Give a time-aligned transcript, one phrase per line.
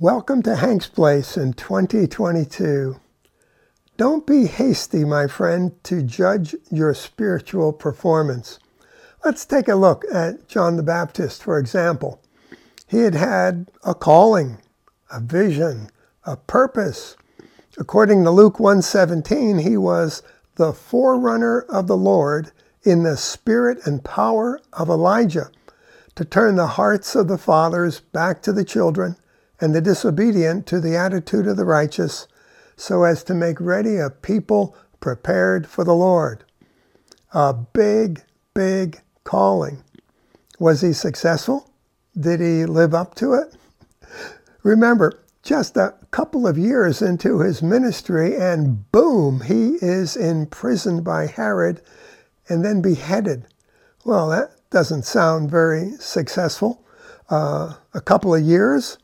[0.00, 3.00] Welcome to Hank's Place in 2022.
[3.96, 8.60] Don't be hasty, my friend, to judge your spiritual performance.
[9.24, 12.22] Let's take a look at John the Baptist, for example.
[12.86, 14.58] He had had a calling,
[15.10, 15.90] a vision,
[16.22, 17.16] a purpose.
[17.76, 20.22] According to Luke 1:17, he was
[20.54, 22.52] the forerunner of the Lord
[22.84, 25.50] in the spirit and power of Elijah
[26.14, 29.16] to turn the hearts of the fathers back to the children
[29.60, 32.28] and the disobedient to the attitude of the righteous,
[32.76, 36.44] so as to make ready a people prepared for the Lord.
[37.32, 38.22] A big,
[38.54, 39.82] big calling.
[40.58, 41.70] Was he successful?
[42.18, 43.54] Did he live up to it?
[44.62, 51.26] Remember, just a couple of years into his ministry, and boom, he is imprisoned by
[51.26, 51.80] Herod
[52.48, 53.46] and then beheaded.
[54.04, 56.84] Well, that doesn't sound very successful.
[57.30, 58.98] Uh, a couple of years,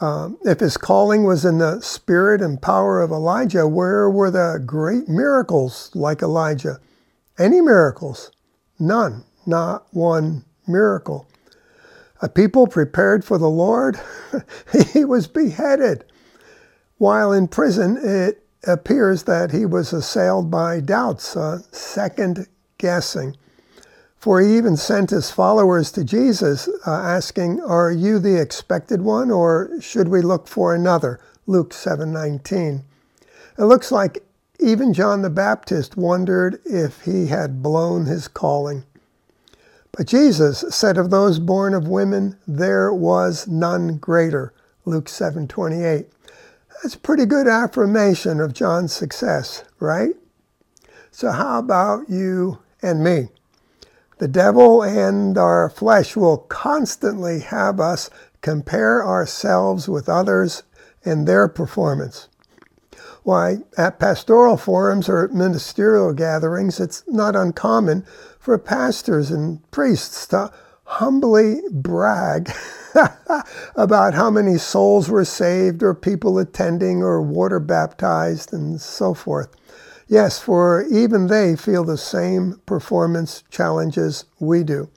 [0.00, 4.62] um, if his calling was in the spirit and power of Elijah, where were the
[4.64, 6.80] great miracles like Elijah?
[7.38, 8.30] Any miracles?
[8.78, 9.24] None.
[9.46, 11.26] Not one miracle.
[12.20, 13.98] A people prepared for the Lord,
[14.92, 16.04] he was beheaded.
[16.98, 22.46] While in prison, it appears that he was assailed by doubts, uh, second
[22.76, 23.36] guessing.
[24.18, 29.30] For he even sent his followers to Jesus uh, asking, "Are you the expected one
[29.30, 32.82] or should we look for another?" Luke 7:19.
[33.56, 34.24] It looks like
[34.58, 38.84] even John the Baptist wondered if he had blown his calling.
[39.92, 44.52] But Jesus said of those born of women, there was none greater.
[44.84, 46.06] Luke 7:28.
[46.82, 50.16] That's pretty good affirmation of John's success, right?
[51.10, 53.30] So how about you and me?
[54.18, 58.10] The devil and our flesh will constantly have us
[58.42, 60.64] compare ourselves with others
[61.04, 62.28] and their performance.
[63.22, 68.04] Why, at pastoral forums or ministerial gatherings, it's not uncommon
[68.40, 70.50] for pastors and priests to
[70.84, 72.50] humbly brag
[73.76, 79.54] about how many souls were saved or people attending or water baptized and so forth.
[80.08, 84.88] Yes, for even they feel the same performance challenges we do.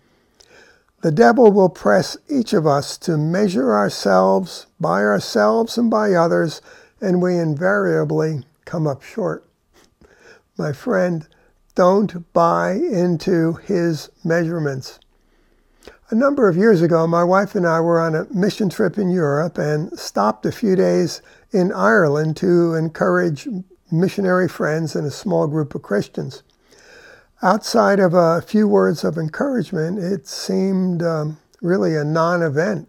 [1.01, 6.61] The devil will press each of us to measure ourselves by ourselves and by others,
[7.01, 9.45] and we invariably come up short.
[10.57, 11.27] My friend,
[11.75, 14.99] don't buy into his measurements.
[16.09, 19.09] A number of years ago, my wife and I were on a mission trip in
[19.09, 21.21] Europe and stopped a few days
[21.51, 23.47] in Ireland to encourage
[23.91, 26.43] missionary friends and a small group of Christians.
[27.43, 32.87] Outside of a few words of encouragement, it seemed um, really a non event.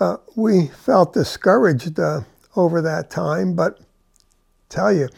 [0.00, 2.20] Uh, we felt discouraged uh,
[2.56, 3.80] over that time, but
[4.68, 5.08] tell you,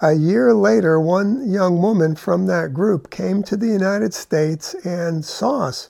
[0.00, 5.24] a year later, one young woman from that group came to the United States and
[5.24, 5.88] saw us.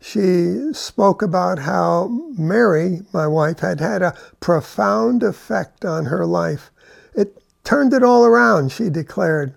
[0.00, 6.70] She spoke about how Mary, my wife, had had a profound effect on her life.
[7.14, 9.52] It turned it all around, she declared.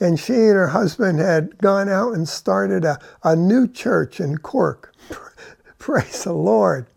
[0.00, 4.38] And she and her husband had gone out and started a, a new church in
[4.38, 4.92] Cork.
[5.78, 6.88] Praise the Lord.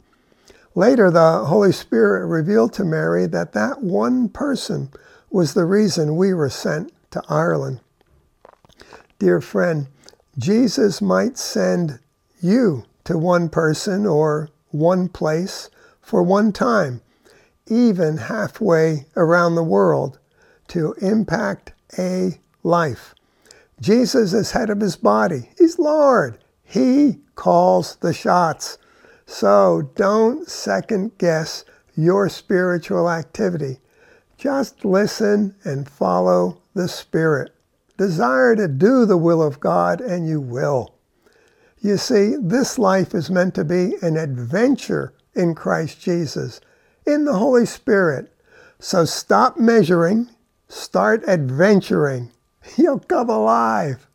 [0.73, 4.89] Later, the Holy Spirit revealed to Mary that that one person
[5.29, 7.79] was the reason we were sent to Ireland.
[9.19, 9.85] Dear friend,
[10.39, 11.99] Jesus might send
[12.41, 15.69] you to one person or one place
[16.01, 17.01] for one time,
[17.67, 20.17] even halfway around the world
[20.69, 23.13] to impact a life.
[23.79, 25.49] Jesus is head of his body.
[25.57, 26.39] He's Lord.
[26.63, 28.77] He calls the shots.
[29.25, 31.63] So don't second guess
[31.95, 33.79] your spiritual activity.
[34.37, 37.53] Just listen and follow the Spirit.
[37.97, 40.93] Desire to do the will of God, and you will.
[41.81, 46.61] You see, this life is meant to be an adventure in Christ Jesus,
[47.05, 48.31] in the Holy Spirit.
[48.79, 50.29] So stop measuring
[50.69, 52.31] Start adventuring.
[52.77, 54.06] You'll come alive.